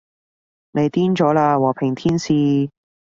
[0.71, 2.71] 你癲咗喇，和平天使